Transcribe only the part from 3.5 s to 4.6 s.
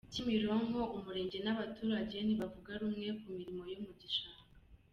yo mu gishanga